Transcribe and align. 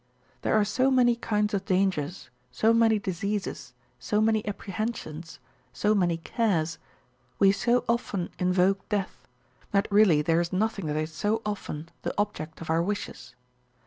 There 0.41 0.55
are 0.55 0.65
so 0.65 0.89
many 0.89 1.15
kinds 1.15 1.53
of 1.53 1.63
dangers, 1.65 2.31
so 2.49 2.73
many 2.73 2.97
diseases, 2.97 3.73
so 3.99 4.19
many 4.19 4.43
apprehensions, 4.47 5.37
so 5.73 5.93
many 5.93 6.17
cares, 6.17 6.79
we 7.37 7.51
so 7.51 7.85
often 7.87 8.31
invoke 8.39 8.89
death, 8.89 9.27
that 9.69 9.87
really 9.91 10.23
there 10.23 10.41
is 10.41 10.51
nothing 10.51 10.87
that 10.87 10.97
is 10.97 11.13
so 11.13 11.43
often 11.45 11.89
the 12.01 12.15
object 12.17 12.61
of 12.61 12.69
our 12.71 12.81
wishes. 12.81 13.35